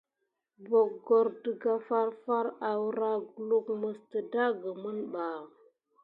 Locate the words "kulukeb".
3.31-3.77